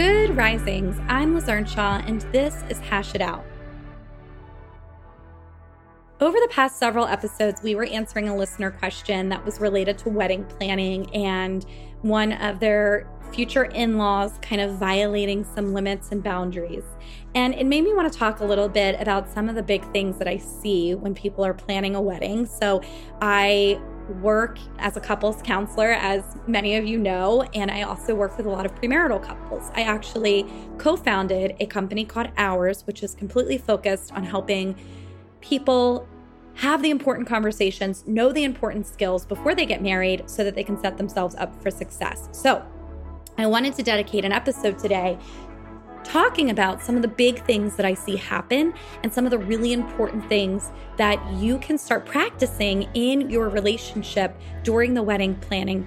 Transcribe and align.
Good 0.00 0.34
risings. 0.34 0.98
I'm 1.08 1.34
Liz 1.34 1.46
Earnshaw, 1.46 2.00
and 2.06 2.22
this 2.32 2.64
is 2.70 2.78
Hash 2.78 3.14
It 3.14 3.20
Out. 3.20 3.44
Over 6.22 6.38
the 6.40 6.48
past 6.50 6.78
several 6.78 7.04
episodes, 7.04 7.60
we 7.62 7.74
were 7.74 7.84
answering 7.84 8.26
a 8.26 8.34
listener 8.34 8.70
question 8.70 9.28
that 9.28 9.44
was 9.44 9.60
related 9.60 9.98
to 9.98 10.08
wedding 10.08 10.46
planning 10.46 11.14
and 11.14 11.66
one 12.00 12.32
of 12.32 12.60
their 12.60 13.06
future 13.30 13.64
in 13.64 13.98
laws 13.98 14.38
kind 14.40 14.62
of 14.62 14.76
violating 14.76 15.44
some 15.44 15.74
limits 15.74 16.12
and 16.12 16.22
boundaries. 16.22 16.84
And 17.34 17.52
it 17.54 17.66
made 17.66 17.84
me 17.84 17.92
want 17.92 18.10
to 18.10 18.18
talk 18.18 18.40
a 18.40 18.44
little 18.46 18.70
bit 18.70 18.98
about 18.98 19.28
some 19.28 19.50
of 19.50 19.54
the 19.54 19.62
big 19.62 19.84
things 19.92 20.16
that 20.16 20.26
I 20.26 20.38
see 20.38 20.94
when 20.94 21.14
people 21.14 21.44
are 21.44 21.52
planning 21.52 21.94
a 21.94 22.00
wedding. 22.00 22.46
So 22.46 22.80
I 23.20 23.78
work 24.10 24.58
as 24.78 24.96
a 24.96 25.00
couples 25.00 25.40
counselor, 25.42 25.92
as 25.92 26.22
many 26.46 26.76
of 26.76 26.84
you 26.84 26.98
know, 26.98 27.42
and 27.54 27.70
I 27.70 27.82
also 27.82 28.14
work 28.14 28.36
with 28.36 28.46
a 28.46 28.50
lot 28.50 28.66
of 28.66 28.74
premarital 28.74 29.22
couples. 29.22 29.70
I 29.74 29.82
actually 29.82 30.46
co 30.78 30.96
founded 30.96 31.56
a 31.60 31.66
company 31.66 32.04
called 32.04 32.28
Ours, 32.36 32.86
which 32.86 33.02
is 33.02 33.14
completely 33.14 33.58
focused 33.58 34.12
on 34.12 34.24
helping 34.24 34.76
people 35.40 36.08
have 36.54 36.82
the 36.82 36.90
important 36.90 37.26
conversations, 37.26 38.06
know 38.06 38.32
the 38.32 38.44
important 38.44 38.86
skills 38.86 39.24
before 39.24 39.54
they 39.54 39.64
get 39.64 39.82
married 39.82 40.28
so 40.28 40.44
that 40.44 40.54
they 40.54 40.64
can 40.64 40.78
set 40.78 40.98
themselves 40.98 41.34
up 41.36 41.60
for 41.62 41.70
success. 41.70 42.28
So, 42.32 42.64
I 43.38 43.46
wanted 43.46 43.74
to 43.76 43.82
dedicate 43.82 44.26
an 44.26 44.32
episode 44.32 44.78
today 44.78 45.18
talking 46.10 46.50
about 46.50 46.82
some 46.82 46.96
of 46.96 47.02
the 47.02 47.08
big 47.08 47.40
things 47.44 47.76
that 47.76 47.86
I 47.86 47.94
see 47.94 48.16
happen 48.16 48.74
and 49.04 49.14
some 49.14 49.26
of 49.26 49.30
the 49.30 49.38
really 49.38 49.72
important 49.72 50.28
things 50.28 50.72
that 50.96 51.24
you 51.34 51.58
can 51.58 51.78
start 51.78 52.04
practicing 52.04 52.88
in 52.94 53.30
your 53.30 53.48
relationship 53.48 54.36
during 54.64 54.94
the 54.94 55.04
wedding 55.04 55.36
planning 55.36 55.86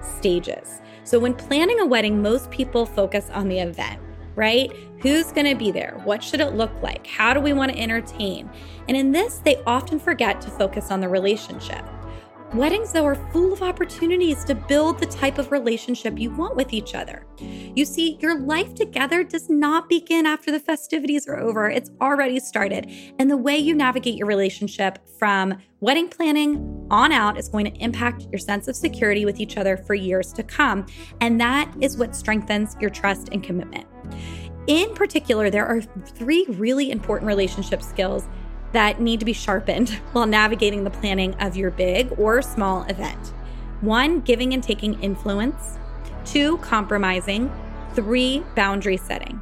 stages. 0.00 0.80
So, 1.02 1.18
when 1.18 1.34
planning 1.34 1.80
a 1.80 1.86
wedding, 1.86 2.22
most 2.22 2.48
people 2.52 2.86
focus 2.86 3.28
on 3.30 3.48
the 3.48 3.58
event, 3.58 4.00
right? 4.36 4.72
Who's 5.00 5.32
going 5.32 5.46
to 5.46 5.56
be 5.56 5.72
there? 5.72 6.00
What 6.04 6.22
should 6.22 6.40
it 6.40 6.54
look 6.54 6.72
like? 6.80 7.04
How 7.04 7.34
do 7.34 7.40
we 7.40 7.52
want 7.52 7.72
to 7.72 7.78
entertain? 7.78 8.48
And 8.86 8.96
in 8.96 9.10
this, 9.10 9.38
they 9.38 9.56
often 9.64 9.98
forget 9.98 10.40
to 10.42 10.50
focus 10.50 10.92
on 10.92 11.00
the 11.00 11.08
relationship. 11.08 11.84
Weddings, 12.54 12.92
though, 12.92 13.04
are 13.04 13.16
full 13.32 13.52
of 13.52 13.60
opportunities 13.60 14.44
to 14.44 14.54
build 14.54 15.00
the 15.00 15.06
type 15.06 15.38
of 15.38 15.50
relationship 15.50 16.16
you 16.16 16.30
want 16.30 16.54
with 16.54 16.72
each 16.72 16.94
other. 16.94 17.26
You 17.38 17.84
see, 17.84 18.18
your 18.20 18.38
life 18.38 18.72
together 18.74 19.24
does 19.24 19.50
not 19.50 19.88
begin 19.88 20.26
after 20.26 20.52
the 20.52 20.60
festivities 20.60 21.26
are 21.26 21.38
over, 21.38 21.68
it's 21.68 21.90
already 22.00 22.38
started. 22.38 22.88
And 23.18 23.28
the 23.28 23.36
way 23.36 23.58
you 23.58 23.74
navigate 23.74 24.14
your 24.14 24.28
relationship 24.28 24.98
from 25.18 25.58
wedding 25.80 26.08
planning 26.08 26.86
on 26.88 27.10
out 27.10 27.36
is 27.36 27.48
going 27.48 27.66
to 27.66 27.76
impact 27.82 28.28
your 28.30 28.38
sense 28.38 28.68
of 28.68 28.76
security 28.76 29.24
with 29.24 29.40
each 29.40 29.56
other 29.56 29.76
for 29.76 29.94
years 29.94 30.32
to 30.34 30.44
come. 30.44 30.86
And 31.20 31.40
that 31.40 31.70
is 31.80 31.96
what 31.96 32.14
strengthens 32.14 32.76
your 32.80 32.90
trust 32.90 33.28
and 33.32 33.42
commitment. 33.42 33.86
In 34.68 34.94
particular, 34.94 35.50
there 35.50 35.66
are 35.66 35.80
three 35.80 36.46
really 36.50 36.90
important 36.90 37.28
relationship 37.28 37.82
skills 37.82 38.28
that 38.72 39.00
need 39.00 39.20
to 39.20 39.26
be 39.26 39.32
sharpened 39.32 39.90
while 40.12 40.26
navigating 40.26 40.84
the 40.84 40.90
planning 40.90 41.34
of 41.34 41.56
your 41.56 41.70
big 41.70 42.12
or 42.18 42.42
small 42.42 42.84
event. 42.84 43.32
One, 43.80 44.20
giving 44.20 44.54
and 44.54 44.62
taking 44.62 45.00
influence. 45.02 45.78
Two, 46.24 46.58
compromising. 46.58 47.52
Three, 47.94 48.42
boundary 48.54 48.96
setting. 48.96 49.40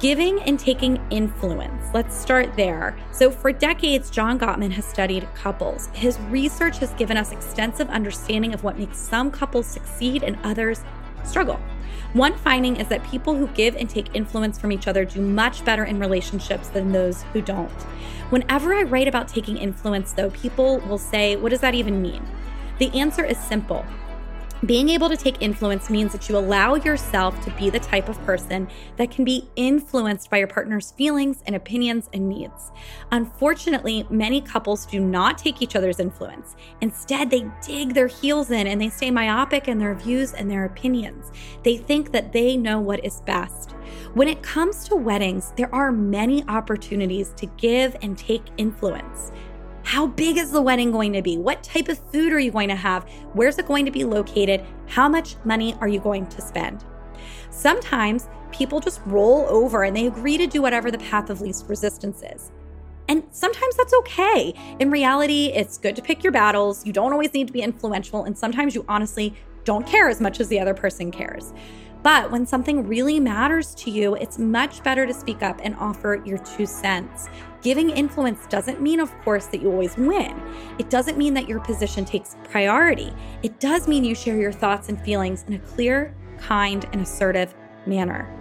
Giving 0.00 0.40
and 0.42 0.60
taking 0.60 1.00
influence. 1.10 1.86
Let's 1.92 2.16
start 2.16 2.56
there. 2.56 2.96
So, 3.10 3.32
for 3.32 3.50
decades, 3.50 4.10
John 4.10 4.38
Gottman 4.38 4.70
has 4.70 4.84
studied 4.84 5.26
couples. 5.34 5.88
His 5.92 6.20
research 6.30 6.78
has 6.78 6.92
given 6.94 7.16
us 7.16 7.32
extensive 7.32 7.88
understanding 7.90 8.54
of 8.54 8.62
what 8.62 8.78
makes 8.78 8.96
some 8.96 9.32
couples 9.32 9.66
succeed 9.66 10.22
and 10.22 10.38
others 10.44 10.82
struggle. 11.24 11.60
One 12.12 12.34
finding 12.36 12.76
is 12.76 12.88
that 12.88 13.04
people 13.04 13.34
who 13.34 13.48
give 13.48 13.76
and 13.76 13.88
take 13.88 14.14
influence 14.14 14.58
from 14.58 14.72
each 14.72 14.88
other 14.88 15.04
do 15.04 15.20
much 15.20 15.64
better 15.64 15.84
in 15.84 15.98
relationships 15.98 16.68
than 16.68 16.92
those 16.92 17.22
who 17.32 17.40
don't. 17.42 17.70
Whenever 18.30 18.74
I 18.74 18.82
write 18.82 19.08
about 19.08 19.28
taking 19.28 19.56
influence, 19.56 20.12
though, 20.12 20.30
people 20.30 20.80
will 20.80 20.98
say, 20.98 21.36
What 21.36 21.50
does 21.50 21.60
that 21.60 21.74
even 21.74 22.02
mean? 22.02 22.26
The 22.78 22.96
answer 22.98 23.24
is 23.24 23.38
simple 23.38 23.84
being 24.66 24.88
able 24.88 25.08
to 25.08 25.16
take 25.16 25.40
influence 25.40 25.88
means 25.88 26.10
that 26.12 26.28
you 26.28 26.36
allow 26.36 26.74
yourself 26.74 27.40
to 27.44 27.50
be 27.52 27.70
the 27.70 27.78
type 27.78 28.08
of 28.08 28.18
person 28.24 28.68
that 28.96 29.10
can 29.10 29.24
be 29.24 29.48
influenced 29.54 30.30
by 30.30 30.38
your 30.38 30.48
partner's 30.48 30.90
feelings 30.92 31.42
and 31.46 31.54
opinions 31.54 32.10
and 32.12 32.28
needs. 32.28 32.72
Unfortunately, 33.12 34.04
many 34.10 34.40
couples 34.40 34.84
do 34.84 34.98
not 34.98 35.38
take 35.38 35.62
each 35.62 35.76
other's 35.76 36.00
influence. 36.00 36.56
Instead, 36.80 37.30
they 37.30 37.48
dig 37.64 37.94
their 37.94 38.08
heels 38.08 38.50
in 38.50 38.66
and 38.66 38.80
they 38.80 38.88
stay 38.88 39.12
myopic 39.12 39.68
in 39.68 39.78
their 39.78 39.94
views 39.94 40.34
and 40.34 40.50
their 40.50 40.64
opinions. 40.64 41.30
They 41.62 41.76
think 41.76 42.10
that 42.10 42.32
they 42.32 42.56
know 42.56 42.80
what 42.80 43.04
is 43.04 43.20
best. 43.20 43.72
When 44.14 44.26
it 44.26 44.42
comes 44.42 44.84
to 44.88 44.96
weddings, 44.96 45.52
there 45.56 45.72
are 45.74 45.92
many 45.92 46.42
opportunities 46.48 47.32
to 47.36 47.46
give 47.58 47.96
and 48.02 48.18
take 48.18 48.42
influence. 48.56 49.30
How 49.88 50.06
big 50.06 50.36
is 50.36 50.50
the 50.50 50.60
wedding 50.60 50.92
going 50.92 51.14
to 51.14 51.22
be? 51.22 51.38
What 51.38 51.62
type 51.62 51.88
of 51.88 51.98
food 52.12 52.30
are 52.34 52.38
you 52.38 52.50
going 52.50 52.68
to 52.68 52.76
have? 52.76 53.04
Where's 53.32 53.58
it 53.58 53.66
going 53.66 53.86
to 53.86 53.90
be 53.90 54.04
located? 54.04 54.62
How 54.86 55.08
much 55.08 55.36
money 55.46 55.76
are 55.80 55.88
you 55.88 55.98
going 55.98 56.26
to 56.26 56.42
spend? 56.42 56.84
Sometimes 57.48 58.28
people 58.52 58.80
just 58.80 59.00
roll 59.06 59.46
over 59.48 59.84
and 59.84 59.96
they 59.96 60.06
agree 60.06 60.36
to 60.36 60.46
do 60.46 60.60
whatever 60.60 60.90
the 60.90 60.98
path 60.98 61.30
of 61.30 61.40
least 61.40 61.64
resistance 61.68 62.22
is. 62.22 62.50
And 63.08 63.24
sometimes 63.30 63.76
that's 63.76 63.94
okay. 64.00 64.52
In 64.78 64.90
reality, 64.90 65.46
it's 65.54 65.78
good 65.78 65.96
to 65.96 66.02
pick 66.02 66.22
your 66.22 66.34
battles. 66.34 66.84
You 66.84 66.92
don't 66.92 67.14
always 67.14 67.32
need 67.32 67.46
to 67.46 67.52
be 67.54 67.62
influential. 67.62 68.24
And 68.24 68.36
sometimes 68.36 68.74
you 68.74 68.84
honestly 68.90 69.34
don't 69.64 69.86
care 69.86 70.10
as 70.10 70.20
much 70.20 70.38
as 70.38 70.48
the 70.48 70.60
other 70.60 70.74
person 70.74 71.10
cares. 71.10 71.54
But 72.02 72.30
when 72.30 72.44
something 72.46 72.86
really 72.86 73.18
matters 73.18 73.74
to 73.76 73.90
you, 73.90 74.16
it's 74.16 74.38
much 74.38 74.82
better 74.82 75.06
to 75.06 75.14
speak 75.14 75.42
up 75.42 75.60
and 75.62 75.74
offer 75.76 76.22
your 76.26 76.38
two 76.38 76.66
cents. 76.66 77.28
Giving 77.60 77.90
influence 77.90 78.46
doesn't 78.46 78.80
mean, 78.80 79.00
of 79.00 79.12
course, 79.22 79.46
that 79.46 79.60
you 79.60 79.70
always 79.70 79.96
win. 79.96 80.40
It 80.78 80.90
doesn't 80.90 81.18
mean 81.18 81.34
that 81.34 81.48
your 81.48 81.60
position 81.60 82.04
takes 82.04 82.36
priority. 82.44 83.12
It 83.42 83.58
does 83.58 83.88
mean 83.88 84.04
you 84.04 84.14
share 84.14 84.36
your 84.36 84.52
thoughts 84.52 84.88
and 84.88 85.00
feelings 85.00 85.44
in 85.48 85.54
a 85.54 85.58
clear, 85.58 86.14
kind, 86.38 86.86
and 86.92 87.02
assertive 87.02 87.54
manner. 87.84 88.32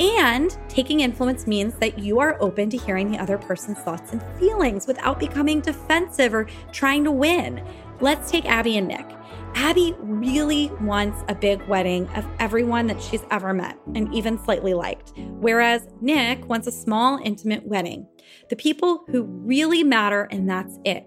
And 0.00 0.56
taking 0.68 1.00
influence 1.00 1.46
means 1.46 1.74
that 1.76 1.98
you 1.98 2.18
are 2.18 2.36
open 2.40 2.68
to 2.70 2.76
hearing 2.76 3.10
the 3.10 3.18
other 3.18 3.38
person's 3.38 3.78
thoughts 3.78 4.12
and 4.12 4.22
feelings 4.38 4.86
without 4.86 5.20
becoming 5.20 5.60
defensive 5.60 6.34
or 6.34 6.46
trying 6.72 7.04
to 7.04 7.12
win. 7.12 7.64
Let's 8.00 8.30
take 8.30 8.44
Abby 8.44 8.76
and 8.76 8.88
Nick. 8.88 9.06
Abby 9.54 9.94
really 9.98 10.70
wants 10.80 11.22
a 11.28 11.34
big 11.34 11.62
wedding 11.68 12.08
of 12.10 12.26
everyone 12.38 12.86
that 12.88 13.00
she's 13.00 13.22
ever 13.30 13.54
met 13.54 13.78
and 13.94 14.12
even 14.14 14.42
slightly 14.44 14.74
liked, 14.74 15.12
whereas 15.16 15.86
Nick 16.00 16.48
wants 16.48 16.66
a 16.66 16.72
small, 16.72 17.18
intimate 17.22 17.66
wedding. 17.66 18.06
The 18.50 18.56
people 18.56 19.04
who 19.08 19.22
really 19.22 19.84
matter, 19.84 20.24
and 20.30 20.48
that's 20.48 20.78
it. 20.84 21.06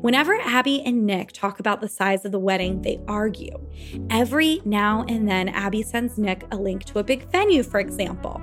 Whenever 0.00 0.34
Abby 0.40 0.82
and 0.82 1.06
Nick 1.06 1.32
talk 1.32 1.58
about 1.58 1.80
the 1.80 1.88
size 1.88 2.24
of 2.24 2.32
the 2.32 2.38
wedding, 2.38 2.82
they 2.82 3.00
argue. 3.08 3.56
Every 4.10 4.60
now 4.64 5.04
and 5.08 5.28
then, 5.28 5.48
Abby 5.48 5.82
sends 5.82 6.18
Nick 6.18 6.44
a 6.52 6.56
link 6.56 6.84
to 6.84 6.98
a 6.98 7.04
big 7.04 7.30
venue, 7.30 7.62
for 7.62 7.80
example. 7.80 8.40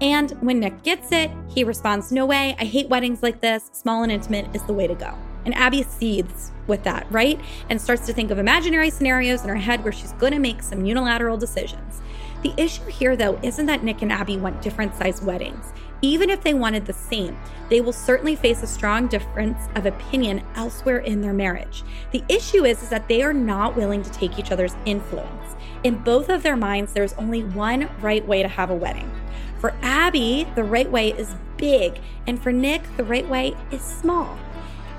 And 0.00 0.32
when 0.42 0.60
Nick 0.60 0.82
gets 0.82 1.12
it, 1.12 1.30
he 1.48 1.64
responds, 1.64 2.10
No 2.10 2.26
way, 2.26 2.56
I 2.58 2.64
hate 2.64 2.88
weddings 2.88 3.22
like 3.22 3.40
this. 3.40 3.70
Small 3.72 4.02
and 4.02 4.12
intimate 4.12 4.54
is 4.54 4.62
the 4.64 4.72
way 4.72 4.86
to 4.86 4.94
go. 4.94 5.16
And 5.44 5.54
Abby 5.54 5.82
seethes 5.82 6.52
with 6.66 6.84
that, 6.84 7.06
right? 7.10 7.40
And 7.68 7.80
starts 7.80 8.06
to 8.06 8.12
think 8.12 8.30
of 8.30 8.38
imaginary 8.38 8.90
scenarios 8.90 9.42
in 9.42 9.48
her 9.48 9.56
head 9.56 9.84
where 9.84 9.92
she's 9.92 10.12
going 10.12 10.32
to 10.32 10.38
make 10.38 10.62
some 10.62 10.84
unilateral 10.84 11.36
decisions. 11.36 12.00
The 12.42 12.54
issue 12.56 12.84
here, 12.86 13.16
though, 13.16 13.38
isn't 13.42 13.66
that 13.66 13.82
Nick 13.82 14.02
and 14.02 14.12
Abby 14.12 14.36
want 14.36 14.60
different 14.60 14.94
sized 14.96 15.24
weddings. 15.24 15.72
Even 16.02 16.28
if 16.28 16.42
they 16.42 16.52
wanted 16.52 16.84
the 16.84 16.92
same, 16.92 17.38
they 17.70 17.80
will 17.80 17.92
certainly 17.92 18.36
face 18.36 18.62
a 18.62 18.66
strong 18.66 19.06
difference 19.06 19.68
of 19.74 19.86
opinion 19.86 20.42
elsewhere 20.54 20.98
in 20.98 21.22
their 21.22 21.32
marriage. 21.32 21.82
The 22.10 22.22
issue 22.28 22.66
is, 22.66 22.82
is 22.82 22.90
that 22.90 23.08
they 23.08 23.22
are 23.22 23.32
not 23.32 23.74
willing 23.74 24.02
to 24.02 24.10
take 24.10 24.38
each 24.38 24.52
other's 24.52 24.76
influence. 24.84 25.56
In 25.82 25.96
both 25.96 26.28
of 26.28 26.42
their 26.42 26.56
minds, 26.56 26.92
there's 26.92 27.14
only 27.14 27.42
one 27.42 27.88
right 28.02 28.26
way 28.26 28.42
to 28.42 28.48
have 28.48 28.68
a 28.68 28.74
wedding. 28.74 29.10
For 29.58 29.74
Abby, 29.80 30.46
the 30.54 30.64
right 30.64 30.90
way 30.90 31.12
is 31.12 31.34
big, 31.56 31.98
and 32.26 32.38
for 32.42 32.52
Nick, 32.52 32.82
the 32.98 33.04
right 33.04 33.26
way 33.26 33.56
is 33.70 33.80
small. 33.80 34.38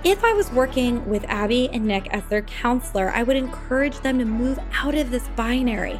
If 0.06 0.24
I 0.24 0.34
was 0.34 0.52
working 0.52 1.04
with 1.10 1.26
Abby 1.28 1.68
and 1.74 1.88
Nick 1.88 2.08
as 2.12 2.24
their 2.26 2.44
counselor, 2.44 3.10
I 3.10 3.24
would 3.24 3.36
encourage 3.36 4.02
them 4.02 4.20
to 4.20 4.26
move 4.26 4.60
out 4.72 4.94
of 4.94 5.10
this 5.10 5.28
binary. 5.30 6.00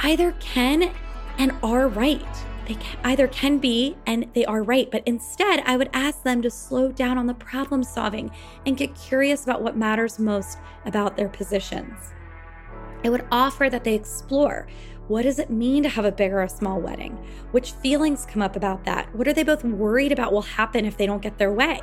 Either 0.00 0.32
can 0.40 0.92
and 1.38 1.52
are 1.62 1.86
right. 1.86 2.26
They 2.66 2.76
either 3.04 3.28
can 3.28 3.58
be 3.58 3.96
and 4.04 4.26
they 4.34 4.44
are 4.46 4.64
right, 4.64 4.90
but 4.90 5.04
instead, 5.06 5.62
I 5.64 5.76
would 5.76 5.90
ask 5.92 6.24
them 6.24 6.42
to 6.42 6.50
slow 6.50 6.90
down 6.90 7.18
on 7.18 7.28
the 7.28 7.34
problem 7.34 7.84
solving 7.84 8.32
and 8.66 8.76
get 8.76 8.96
curious 8.96 9.44
about 9.44 9.62
what 9.62 9.76
matters 9.76 10.18
most 10.18 10.58
about 10.84 11.16
their 11.16 11.28
positions. 11.28 12.12
I 13.04 13.10
would 13.10 13.24
offer 13.30 13.70
that 13.70 13.84
they 13.84 13.94
explore 13.94 14.66
what 15.06 15.22
does 15.22 15.38
it 15.38 15.50
mean 15.50 15.84
to 15.84 15.88
have 15.88 16.04
a 16.04 16.10
big 16.10 16.32
or 16.32 16.42
a 16.42 16.48
small 16.48 16.80
wedding? 16.80 17.12
Which 17.52 17.74
feelings 17.74 18.26
come 18.26 18.42
up 18.42 18.56
about 18.56 18.84
that? 18.86 19.14
What 19.14 19.28
are 19.28 19.32
they 19.32 19.44
both 19.44 19.62
worried 19.62 20.10
about 20.10 20.32
will 20.32 20.42
happen 20.42 20.84
if 20.84 20.96
they 20.96 21.06
don't 21.06 21.22
get 21.22 21.38
their 21.38 21.52
way? 21.52 21.80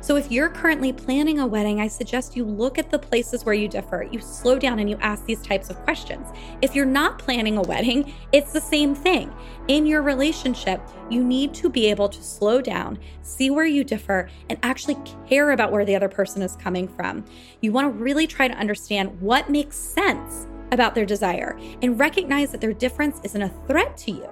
So, 0.00 0.16
if 0.16 0.30
you're 0.30 0.48
currently 0.48 0.92
planning 0.92 1.40
a 1.40 1.46
wedding, 1.46 1.80
I 1.80 1.88
suggest 1.88 2.36
you 2.36 2.44
look 2.44 2.78
at 2.78 2.90
the 2.90 2.98
places 2.98 3.44
where 3.44 3.54
you 3.54 3.68
differ. 3.68 4.06
You 4.10 4.20
slow 4.20 4.58
down 4.58 4.78
and 4.78 4.88
you 4.88 4.96
ask 5.00 5.24
these 5.24 5.42
types 5.42 5.70
of 5.70 5.76
questions. 5.84 6.26
If 6.62 6.74
you're 6.74 6.86
not 6.86 7.18
planning 7.18 7.56
a 7.56 7.62
wedding, 7.62 8.12
it's 8.32 8.52
the 8.52 8.60
same 8.60 8.94
thing. 8.94 9.32
In 9.68 9.86
your 9.86 10.02
relationship, 10.02 10.80
you 11.10 11.22
need 11.22 11.54
to 11.54 11.68
be 11.68 11.86
able 11.86 12.08
to 12.08 12.22
slow 12.22 12.60
down, 12.60 12.98
see 13.22 13.50
where 13.50 13.66
you 13.66 13.84
differ, 13.84 14.28
and 14.48 14.58
actually 14.62 14.96
care 15.28 15.50
about 15.50 15.72
where 15.72 15.84
the 15.84 15.96
other 15.96 16.08
person 16.08 16.42
is 16.42 16.56
coming 16.56 16.88
from. 16.88 17.24
You 17.60 17.72
want 17.72 17.86
to 17.86 18.02
really 18.02 18.26
try 18.26 18.48
to 18.48 18.54
understand 18.54 19.20
what 19.20 19.50
makes 19.50 19.76
sense 19.76 20.46
about 20.72 20.94
their 20.94 21.06
desire 21.06 21.58
and 21.82 21.98
recognize 21.98 22.52
that 22.52 22.60
their 22.60 22.72
difference 22.72 23.20
isn't 23.24 23.42
a 23.42 23.48
threat 23.66 23.96
to 23.98 24.10
you. 24.10 24.28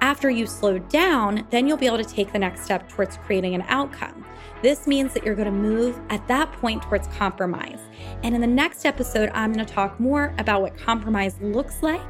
After 0.00 0.30
you 0.30 0.46
slow 0.46 0.78
down, 0.78 1.46
then 1.50 1.66
you'll 1.66 1.76
be 1.76 1.86
able 1.86 1.98
to 1.98 2.04
take 2.04 2.32
the 2.32 2.38
next 2.38 2.62
step 2.62 2.88
towards 2.88 3.16
creating 3.18 3.54
an 3.54 3.64
outcome. 3.68 4.24
This 4.62 4.86
means 4.86 5.14
that 5.14 5.24
you're 5.24 5.34
going 5.34 5.46
to 5.46 5.52
move 5.52 6.00
at 6.10 6.26
that 6.28 6.50
point 6.52 6.82
towards 6.82 7.06
compromise. 7.08 7.78
And 8.22 8.34
in 8.34 8.40
the 8.40 8.46
next 8.46 8.84
episode, 8.84 9.30
I'm 9.32 9.52
going 9.52 9.64
to 9.64 9.72
talk 9.72 10.00
more 10.00 10.34
about 10.38 10.62
what 10.62 10.76
compromise 10.76 11.36
looks 11.40 11.82
like 11.82 12.00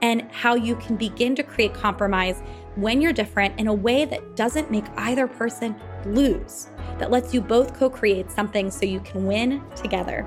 and 0.00 0.22
how 0.30 0.54
you 0.54 0.76
can 0.76 0.96
begin 0.96 1.34
to 1.36 1.42
create 1.42 1.74
compromise 1.74 2.42
when 2.76 3.00
you're 3.00 3.12
different 3.12 3.58
in 3.58 3.66
a 3.66 3.74
way 3.74 4.04
that 4.04 4.36
doesn't 4.36 4.70
make 4.70 4.84
either 4.96 5.26
person 5.26 5.74
lose, 6.06 6.68
that 6.98 7.10
lets 7.10 7.34
you 7.34 7.40
both 7.40 7.76
co 7.76 7.90
create 7.90 8.30
something 8.30 8.70
so 8.70 8.86
you 8.86 9.00
can 9.00 9.26
win 9.26 9.62
together. 9.74 10.26